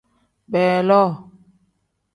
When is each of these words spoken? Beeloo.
Beeloo. 0.51 1.09